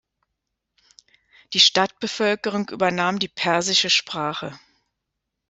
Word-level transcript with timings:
Die 1.53 1.59
Stadtbevölkerung 1.59 2.67
übernahm 2.69 3.19
die 3.19 3.27
persische 3.27 3.91
Sprache. 3.91 4.59